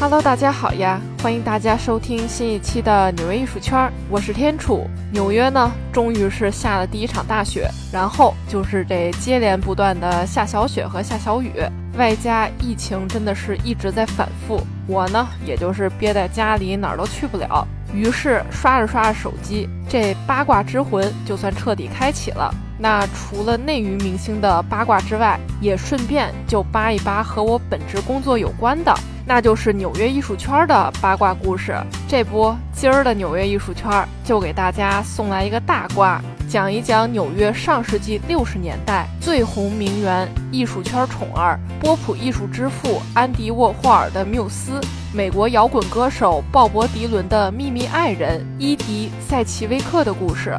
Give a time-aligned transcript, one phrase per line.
[0.00, 0.98] Hello，大家好呀！
[1.22, 4.88] 欢迎大家收听新一期的纽约艺术圈，我是天楚。
[5.12, 11.52] 纽约呢，终于是下了第一场大雪，然后就是这接连不断的下小雪和下小雨，
[11.98, 14.66] 外加疫情真的是一直在反复。
[14.86, 22.50] 我呢，也就是憋在家里哪儿都去不了，于是刷着刷着手机，这八卦之魂就算彻底开启了。
[22.78, 28.94] 那除了内娱明星的八卦之外，也顺便就扒一扒和我本职工作有关的。
[29.32, 31.72] 那就是纽约艺术圈的八卦故事。
[32.08, 33.88] 这不，今儿的纽约艺术圈
[34.24, 44.80] 就给大家送来一个大瓜，讲一讲纽约上世纪六十年代最红名媛、艺术圈宠儿、波普艺术之父安迪沃霍尔的缪斯，
[45.14, 50.58] 美国摇滚歌手鲍勃迪伦的秘密爱人伊迪塞奇威克的故事。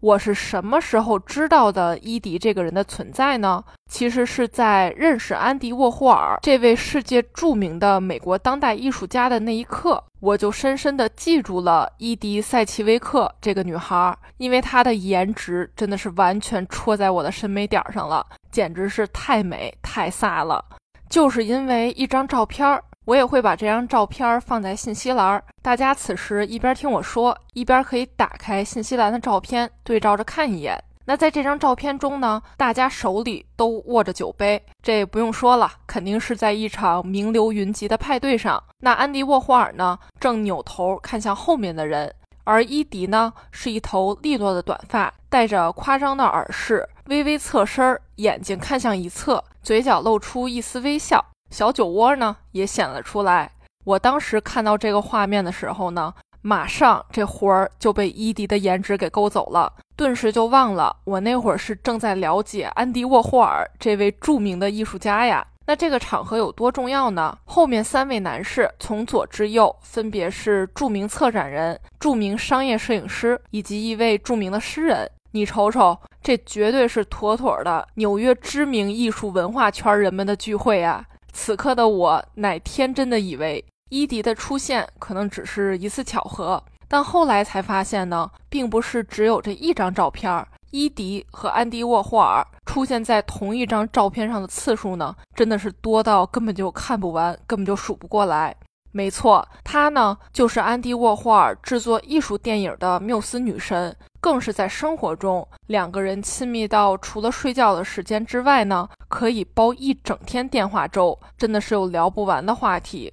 [0.00, 3.64] 我是什么时候知道的伊迪这个人的存在呢？
[3.90, 20.64] 其实是在认识安迪沃霍尔这位世界著名的美国当代艺术家的那一刻，我就深深地记住了伊迪塞奇维克这个女孩，因为她的颜值真的是完全戳在我的审美点上了，简直是太美太飒了。
[21.08, 22.84] 就是因为一张照片儿。
[23.08, 30.78] 我也会把这张照片放在信息栏，大家此时一边听我说，一边可以打开信息栏的照片对照着看一眼。
[31.06, 38.62] 那在这张照片中呢，大家手里都握着酒杯，这不用说了，肯定是在一场名流云集的派对上。
[38.80, 42.14] 那安迪沃霍尔呢，正扭头看向后面的人，
[42.44, 51.24] 而伊迪呢，是一头利落的短发，戴着夸张的耳饰，微微侧身，眼睛看向一侧，嘴角露出一丝微笑。
[51.50, 53.50] 小酒窝呢也显了出来。
[53.84, 65.46] 我当时看到这个画面的时候呢，马上这魂儿就被伊迪的颜值给勾走了，顿时就忘了我那会儿是正在了解安迪沃霍尔这位著名的艺术家呀。
[65.66, 67.36] 那这个场合有多重要呢？
[67.44, 75.10] 后面三位男士从左至右分别是著名策展人、著名商业摄影师以及一位著名的诗人。
[75.32, 81.04] 你瞅瞅，这绝对是妥妥的纽约知名艺术文化圈人们的聚会啊！
[81.40, 90.44] 此刻的我乃天真的以为伊迪的出现可能只是一次巧合，但后来才发现呢，并不是只有这一张照片。
[90.72, 98.54] 伊迪和安迪沃霍尔出现在同一张照片上的次数呢，真的是多到根本就看不完，根本就数不过来。
[98.90, 103.96] 没错，她呢就是安迪沃霍尔制作艺术电影的缪斯女神。
[104.20, 113.12] 更是在生活中，两个人亲密到除了睡觉的时间之外呢，可以煲一整天电话粥，真的是有聊不完的话题。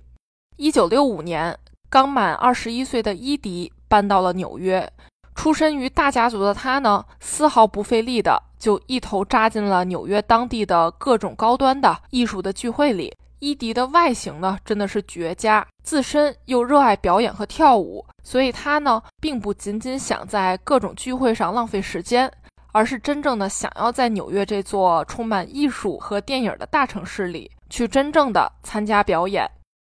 [0.57, 1.57] 一九六五年，
[1.89, 4.91] 刚满二十一岁的伊迪搬到了纽约。
[5.35, 13.13] 出身于大家族的他呢，丝毫不费力的就一头扎进了纽约当地的各种高端的艺术的聚会里。
[13.40, 22.31] 伊迪的外形呢，真的是绝佳，自身又热爱表演和跳舞，所以他呢，并不仅仅想在各种聚会上浪费时间，
[22.72, 29.50] 而是真正的想要在纽约这座充满艺术和电影的大城市里，去真正的参加表演。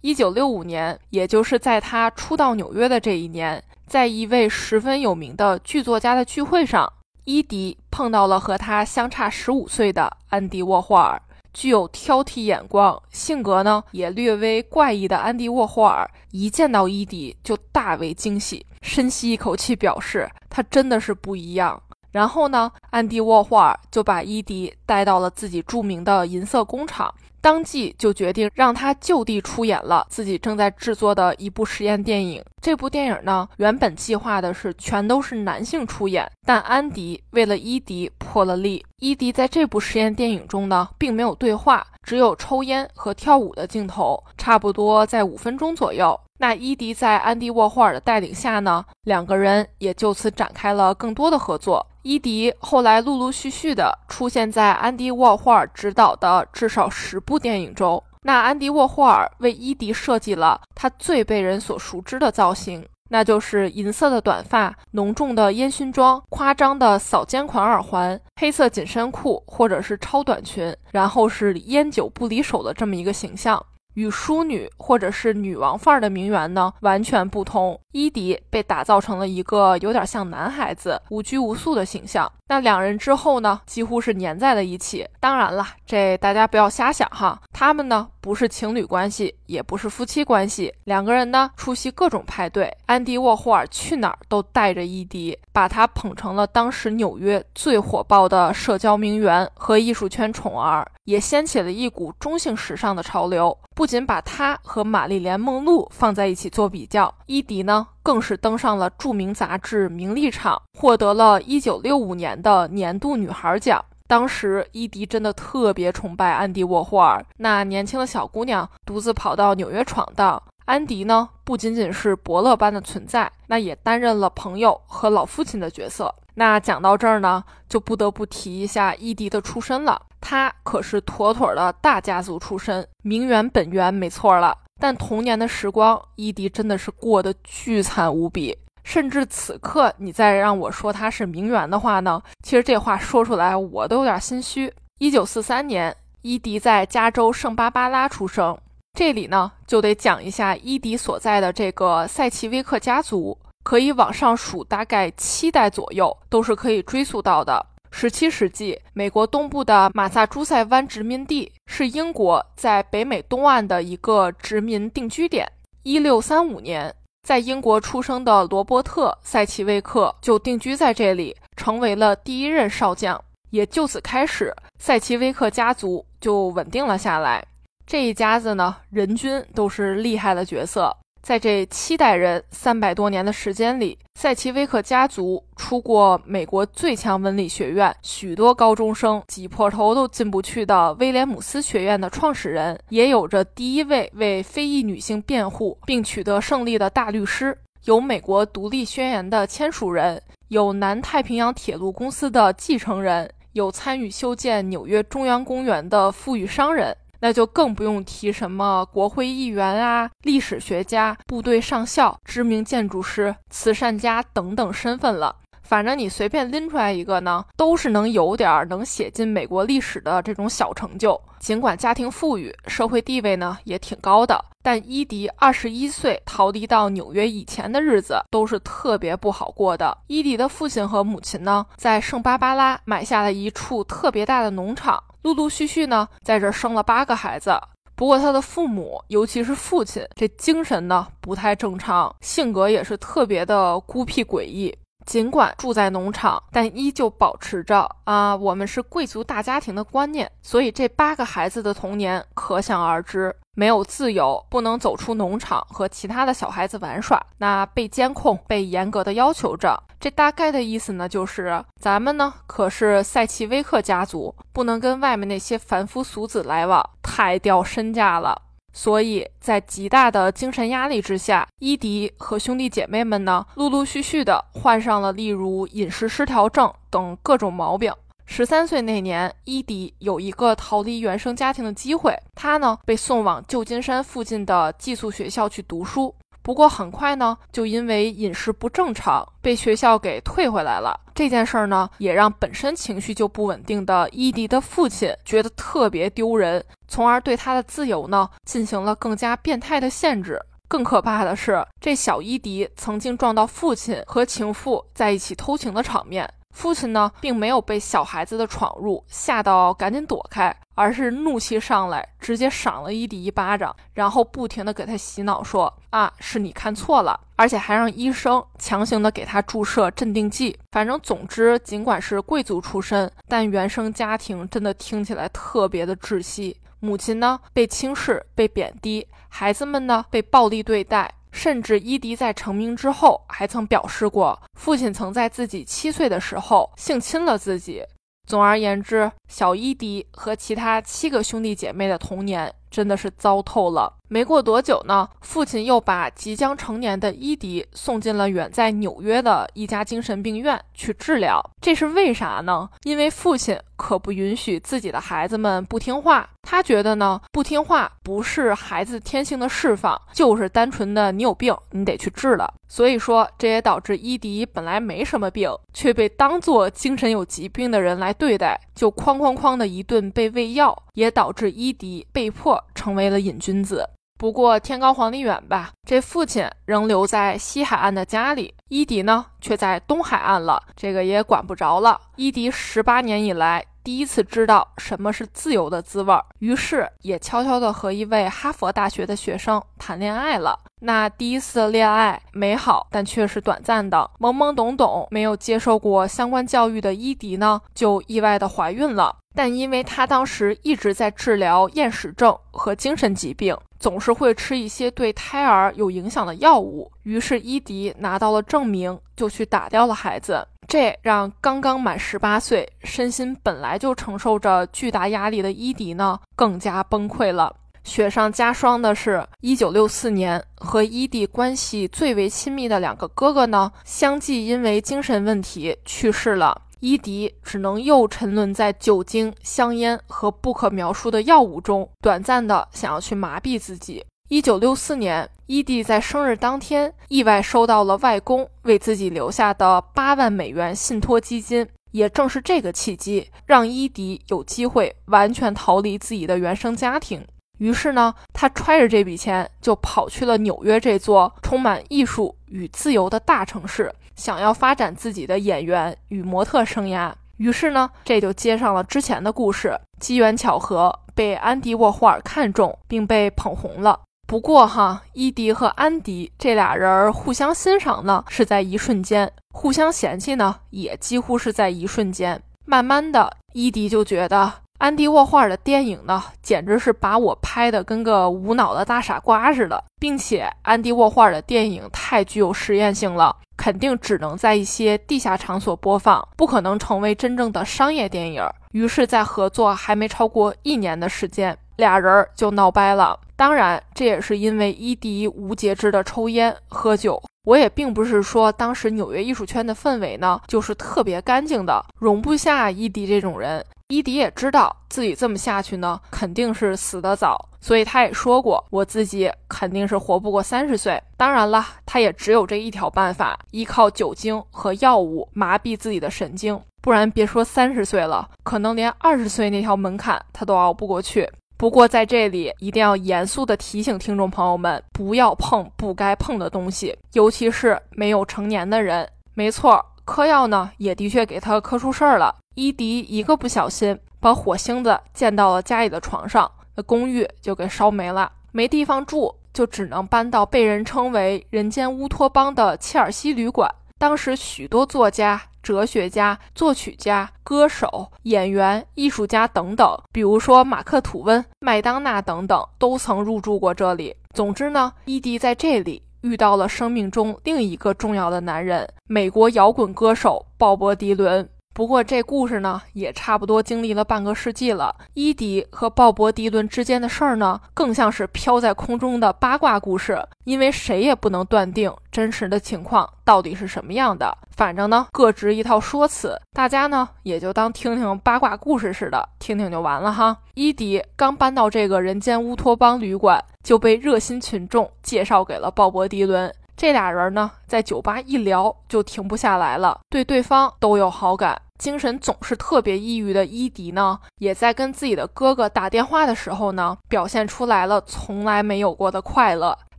[0.02, 6.92] 一九六五年，也就是在他初到纽约的这一年，在一位十分有名的剧作家的聚会上，
[7.24, 11.20] 伊迪碰到了和他相差十五岁的安迪沃霍尔。
[11.52, 21.82] 具有挑剔眼光、性格呢也略微怪异的安迪沃霍尔，一见到伊迪就大为惊喜，深吸一口气，表示他真的是不一样。
[22.10, 27.14] 然后呢，安迪沃霍尔就把伊迪带到了自己著名的银色工厂。
[27.42, 32.44] 当即就决定让他就地出演了自己正在制作的一部实验电影。
[32.60, 38.84] 这部电影呢，原本计划的是全都是男性出演，但安迪为了伊迪破了例。
[38.98, 46.20] 伊迪在这部实验电影中呢，并没有对话，只有抽烟和跳舞的镜头，差不多在五分钟左右。
[46.40, 51.86] 那伊迪在安迪沃霍尔的带领下呢，两个人也就此展开了更多的合作。
[52.00, 58.02] 伊迪后来陆陆续续的出现在安迪沃霍尔执导的至少十部电影中。
[58.22, 73.62] 那安迪沃霍尔为伊迪设计了他最被人所熟知的造型，那就是银色的短发、浓重的烟熏妆、夸张的扫肩款耳环、黑色紧身裤或者是超短裙，然后是烟酒不离手的这么一个形象。
[73.94, 82.30] 与淑女或者是女王范儿的名媛呢完全不同，伊迪被打造成了一个有点像男孩子、无拘无束的形象。
[82.50, 85.06] 那两人之后呢，几乎是粘在了一起。
[85.20, 90.74] 当然了，这大家不要瞎想哈，他们呢不是情侣关系，也不是夫妻关系。
[90.82, 103.56] 两个人呢出席各种派对，安迪沃霍尔去哪儿都带着伊迪，把他捧成了当时纽约最火爆的社交名媛和艺术圈宠儿，也掀起了一股中性时尚的潮流。
[103.76, 113.84] 不仅把他和玛丽莲梦露放在一起做比较，伊迪呢更是登上了著名杂志《名利场》，获得了一九六五的年度女孩奖。
[114.06, 120.42] 当时伊迪真的特别崇拜安迪沃霍尔，那年轻的小姑娘独自跑到纽约闯荡。
[120.64, 126.12] 安迪呢不仅仅是伯乐般的存在，那也担任了朋友和老父亲的角色。
[126.34, 130.00] 那讲到这儿呢，就不得不提一下伊迪的出身了。
[130.20, 134.56] 他可是妥妥的大家族出身，名媛本源没错了。
[134.80, 138.56] 但童年的时光，伊迪真的是过得巨惨无比。
[138.82, 144.72] 甚至此刻，你再让我说他是名媛的话呢，其实这话说出来我都有点心虚。
[144.98, 148.56] 一九四三年，伊迪在加州圣巴巴拉出生。
[148.98, 157.64] 这里呢，就得讲一下伊迪所在的这个塞奇威克家族，可以往上数大概七代左右，都是可以追溯到的。
[157.92, 165.50] 十七世纪，美国东部的马萨诸塞湾殖民地是英国在北美东岸的一个殖民定居点。
[165.82, 166.94] 一六三五年，
[167.30, 173.22] 在英国出生的罗伯特·塞奇威克就定居在这里，成为了第一任少将。
[173.50, 177.40] 也就此开始，塞奇威克家族就稳定了下来。
[177.86, 180.92] 这一家子呢，人均都是厉害的角色。
[181.22, 206.96] 在这七代人三百多年的时间里，塞奇威克家族出过美国最强文理学院、许多高中生挤破头都进不去的威廉姆斯学院的创始人，也有着第一位为非裔女性辩护并取得胜利的大律师，有美国独立宣言的签署人，有南太平洋铁路公司的继承人，有参与修建纽约中央公园的富裕商人。
[207.20, 215.36] 那就更不用提什么国会议员啊、历史学家、部队上校、知名建筑师、慈善家等等身份了。
[215.62, 221.20] 反正你随便拎出来一个呢，都是能有点能写进美国历史的这种小成就。
[221.38, 229.96] 尽管家庭富裕，社会地位呢也挺高的，但伊迪二十一岁逃离到纽约以前的日子都是特别不好过的。
[230.08, 235.00] 伊迪的父亲和母亲呢，在圣巴巴拉买下了一处特别大的农场。
[235.22, 237.60] 陆陆续续呢，在这生了八个孩子。
[237.94, 244.74] 不过他的父母，尤其是父亲，这精神呢不太正常，性格也是特别的孤僻诡异。
[245.06, 250.30] 尽管住在农场，但依旧保持着啊，我们是贵族大家庭的观念。
[250.42, 253.34] 所以这八个孩子的童年可想而知。
[253.56, 259.82] 没有自由，不能走出农场和其他的小孩子玩耍，那被监控，被严格的要求着。
[259.98, 268.40] 这大概的意思呢，就是咱们呢可是塞奇威克家族，不能跟外面那些凡夫俗子来往，太掉身价了。
[268.72, 277.92] 所以在极大的精神压力之下，伊迪和兄弟姐妹们呢，陆陆续续的患上了例如饮食失调症等各种毛病。
[278.26, 286.14] 十三岁那年，伊迪有一个逃离原生家庭的机会，他呢被送往旧金山附近的寄宿学校去读书。
[286.50, 290.98] 不过很快呢，就因为饮食不正常，被学校给退回来了。
[291.14, 300.42] 这件事儿呢，也让本身情绪就不稳定的伊迪的父亲觉得特别丢人，从而对他的自由呢进行了更加变态的限制。
[300.66, 306.28] 更可怕的是，这小伊迪曾经撞到父亲和情妇在一起偷情的场面。
[306.60, 320.54] 父亲呢，并没有被小孩子的闯入吓到赶紧躲开，而是怒气上来，直接赏了伊迪一巴掌，然后不停的给他洗脑说：“啊，是你看错了。”而且还让医生强行的给他注射镇定剂。
[320.72, 326.58] 反正总之，尽管是贵族出身，但原生家庭真的听起来特别的窒息。
[326.80, 331.10] 母亲呢被轻视、被贬低，孩子们呢被暴力对待。
[331.32, 337.84] 甚至伊迪在成名之后，还曾表示过，父亲曾在自己七岁的时候性侵了自己。
[338.26, 343.92] 总而言之，小伊迪和其他七个兄弟姐妹的童年真的是糟透了。
[344.08, 351.40] 没过多久呢，父亲又把即将成年的伊迪送进了远在纽约的一家精神病院去治疗。
[351.60, 352.68] 这是为啥呢？
[352.82, 356.28] 因为父亲可不允许自己的孩子们不听话。
[356.42, 362.52] 他觉得呢，不听话不是孩子天性的释放，就是单纯的你有病，你得去治了。
[362.66, 373.88] 所以说，这也导致伊迪本来没什么病，却被当做精神有疾病的人来对待，就哐哐哐的一顿被喂药，也导致伊迪被迫成为了瘾君子。
[374.18, 381.98] 不过天高皇帝远吧，这父亲仍留在西海岸的家里，伊迪呢却在东海岸了，这个也管不着了。
[382.16, 390.58] 伊迪十八年以来第一次知道什么是自由的滋味，于是也悄悄地和一位哈佛大学的学生谈恋爱了。
[390.82, 394.10] 那第一次恋爱美好，但却是短暂的。
[394.18, 399.16] 懵懵懂懂、没有接受过相关教育的伊迪呢，就意外的怀孕了。
[399.40, 403.56] 但因为他当时一直在治疗厌食症和精神疾病。
[403.78, 410.46] 总是会吃一些对胎儿有影响的药物，于是伊迪拿到了证明，就去打掉了孩子。
[410.68, 417.56] 这让刚刚满十八岁、身心本来就承受着巨大压力的伊迪呢，更加崩溃了。
[417.82, 426.60] 雪上加霜的是，一九六四年，和伊迪关系最为亲密的两个哥哥呢，相继因为精神问题去世了。
[426.80, 434.04] 伊迪只能又沉沦在酒精、香烟和不可描述的药物中，短暂的想要去麻痹自己。
[434.30, 447.26] 一九六四年，伊迪在生日当天意外收到了外公为自己留下的八万美元信托基金，也正是这个契机，让伊迪有机会完全逃离自己的原生家庭。
[447.58, 453.92] 于是呢，他揣着这笔钱就跑去了纽约这座充满艺术与自由的大城市。
[454.20, 459.80] 想要发展自己的演员与模特生涯，于是呢，这就接上了之前的故事。
[459.98, 463.98] 机缘巧合，被安迪沃霍尔看中，并被捧红了。
[464.28, 472.42] 不过哈，伊迪和安迪这俩人互相欣赏呢，是在一瞬间；互相嫌弃呢，也几乎是在一瞬间。
[472.66, 483.36] 慢慢的，伊迪就觉得安迪沃霍尔的电影呢，简直是把我拍的跟个无脑的大傻瓜似的，并且安迪沃霍尔的电影太具有实验性了。
[483.58, 488.42] 肯定只能在一些地下场所播放，不可能成为真正的商业电影。
[488.72, 493.20] 于是，在合作还没超过一年的时间，俩人就闹掰了。
[493.36, 497.22] 当然，这也是因为伊迪无节制的抽烟喝酒。
[497.44, 503.62] 我也并不是说当时纽约艺术圈的氛围呢，就是特别干净的，容不下伊迪这种人。
[503.90, 511.02] 伊迪也知道自己这么下去呢，肯定是死得早，所以他也说过，我自己肯定是活不过三十岁。
[511.16, 521.28] 当然了，他也只有这一条办法，依靠酒精和药物麻痹自己的神经，不然别说三十岁了，可能连二十岁那条门槛他都熬不过去。
[521.58, 529.08] 不过在这里一定要严肃地提醒听众朋友们，不要碰不该碰的东西，尤其是没有成年的人。
[529.34, 532.34] 没错，嗑药呢也的确给他嗑出事儿了。
[532.56, 538.32] 伊迪一个不小心，把火星子溅到了家里的床上，那公寓就给烧没了。
[538.50, 543.72] 没地方住，就只能搬到被人称为“人间乌托邦”的切尔西旅馆。
[543.98, 554.16] 当时许多作家、哲学家、作曲家、歌手、演员、艺术家等等，比如说马克·吐温、麦当娜等等，都曾入住过这里。
[554.34, 561.48] 总之呢，伊迪在这里遇到了生命中另一个重要的男人——美国摇滚歌手鲍勃·迪伦。
[561.72, 564.94] 不过这故事呢，也差不多经历了半个世纪了。
[565.14, 574.36] 伊迪和鲍勃·迪伦之间的事儿呢，更像是飘在空中的八卦故事，因为谁也不能断定真实的情况到底是什么样的。
[574.56, 580.36] 反正呢，各执一套说辞，大家呢也就当听听八卦故事似的，听听就完了哈。
[580.54, 586.52] 伊迪刚搬到这个人间乌托邦旅馆，就被热心群众介绍给了鲍勃·迪伦。
[586.80, 591.60] 这俩人呢，在酒吧一聊就停不下来了，对对方都有好感。
[591.78, 599.76] 精神总是特别抑郁的伊迪呢，也在跟自己的哥哥打电话的时候呢，表现出来了从来没有过的快乐。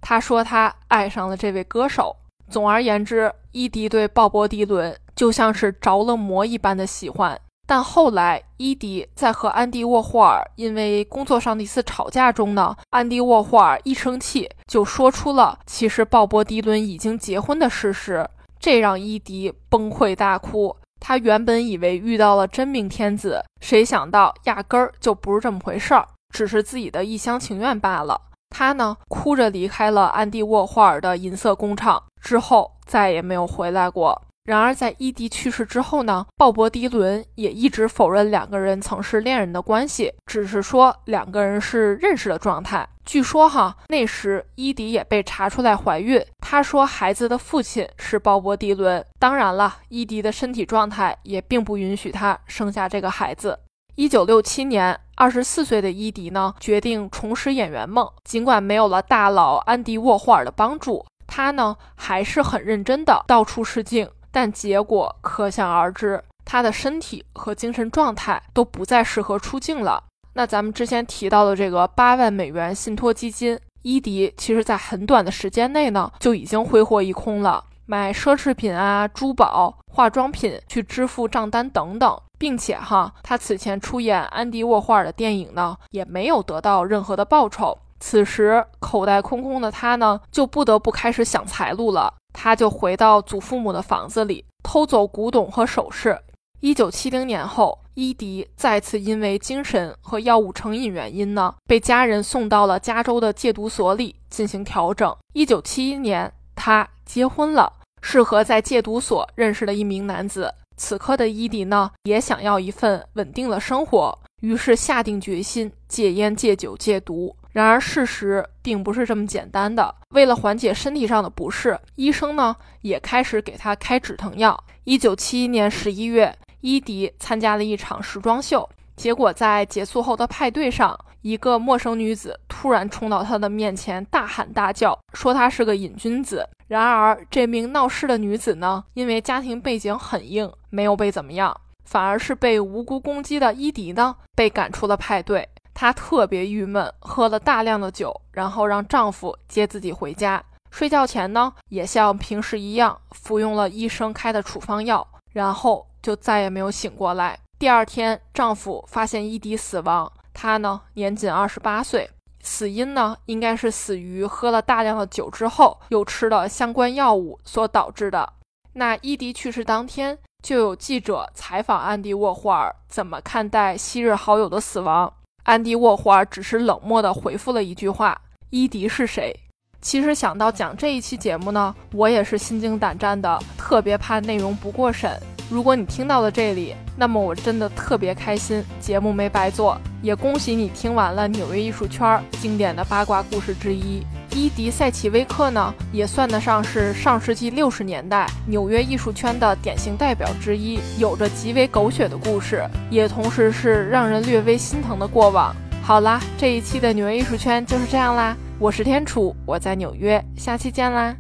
[0.01, 2.15] 他说他爱上了这位歌手。
[2.50, 7.39] 总而言之，伊迪对鲍勃·迪伦就像是着了魔一般的喜欢。
[7.72, 20.75] 但后来，伊迪在和安迪沃霍尔因为工作上的一次吵架中呢，安迪沃霍尔一生气就说出了其实鲍勃迪伦已经结婚的事实，这让伊迪崩溃大哭。
[21.00, 28.20] 他原本以为遇到了真命天子，谁想到压根儿就不是这么回事儿，只是自己的一厢情愿罢了。
[28.50, 34.22] 他呢，哭着离开了安迪沃霍尔的银色工厂，之后再也没有回来过。
[34.51, 42.86] 然而，在伊迪去世之后呢，鲍勃迪伦也一直否认两个人曾是恋人的关系，只是说两个人是认识的状态。
[43.05, 49.01] 据说哈，那时伊迪也被查出来怀孕，他说孩子的父亲是鲍勃迪伦。
[49.17, 53.58] 当然了，伊迪的身体状态也并不允许他生下这个孩子。
[53.96, 58.05] 一九六七年，二十四岁的伊迪呢，决定重拾演员梦。
[58.25, 64.10] 尽管没有了大佬安迪沃霍尔的帮助，他呢还是很认真的到处试镜。
[64.31, 70.03] 但结果可想而知，他的身体和精神状态都不再适合出镜了。
[70.33, 87.77] 那咱们之前提到的这个八万美元信托基金，伊迪其实在很短的时间内呢，就已经挥霍一空了，买奢侈品啊、珠宝、化妆品去支付账单等等，并且哈，他此前出演安迪沃霍尔的电影呢，也没有得到任何的报酬。
[88.00, 92.13] 此时口袋空空的他呢，就不得不开始想财路了。
[92.33, 96.19] 他就回到祖父母的房子里，偷走古董和首饰。
[96.59, 105.15] 一九七零年后，伊迪再次因为精神和药物成瘾原因呢，被家人送到了加州的戒毒所里进行调整。
[105.33, 110.53] 一九七一年，他结婚了，是和在戒毒所认识的一名男子。
[110.77, 117.35] 此刻的伊迪呢，也想要一份稳定的生活，于是下定决心戒烟、戒酒、戒毒。
[117.51, 119.93] 然而，事实并不是这么简单的。
[120.10, 124.62] 为了缓解身体上的不适，医生呢也开始给他开止疼药。
[124.84, 126.36] 一九七一年十一月。
[126.63, 136.48] 伊迪参加了一场时装秀，结果在结束后的派对上，一个陌生女子突然冲到他的面前，大喊大叫，说他是个瘾君子。
[136.67, 145.50] 然而，这名闹事的女子呢，因为家庭背景很硬，没有被怎么样，反而是被无辜攻击的伊迪呢，被赶出了派对。
[145.74, 150.44] 她特别郁闷，喝了大量的酒，然后让丈夫接自己回家。
[150.72, 155.88] 睡觉前呢，也像平时一样服用了医生开的处方药，然后。
[156.01, 157.38] 就再也没有醒过来。
[157.60, 162.10] 第二天，丈夫发现伊迪死亡，她呢年仅二十八岁，
[162.42, 168.34] 死因呢应该是死于喝了大量的酒之后，又吃了相关药物所导致的。
[168.74, 175.13] 那伊迪去世当天，就有记者采访安迪沃霍尔怎么看待昔日好友的死亡。
[175.43, 178.19] 安迪沃霍尔只是冷漠地回复了一句话
[178.51, 179.36] ：“伊迪是谁？”
[179.81, 185.19] 其实想到讲这一期节目呢，我也是心惊胆战的，特别怕内容不过审。
[185.51, 194.01] 如果你听到了这里，那么我真的特别开心，节目没白做，也恭喜你听完了纽约艺术圈经典的八卦故事之一。
[194.34, 205.53] 伊迪塞奇威克呢，也算得上是上世纪六十年代纽约艺术圈的典型代表之一，有着极为狗血的故事，也同时是让人略微心疼的过往。
[205.84, 211.13] 好啦，这一期的纽约艺术圈就是这样啦，我是天楚，我在纽约，下期见啦。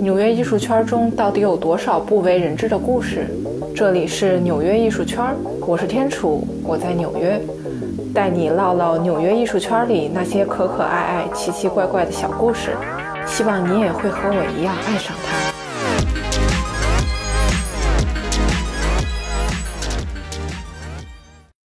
[0.00, 3.26] 纽约艺术圈中到底有多少不为人知的故事？
[3.74, 5.34] 这里是纽约艺术圈，
[5.66, 7.40] 我是天楚，我在纽约，
[8.14, 12.70] 带你唠唠纽约艺术圈里那些可可爱爱、奇奇怪怪的小故事。
[13.26, 15.51] 希望你也会和我一样爱上它。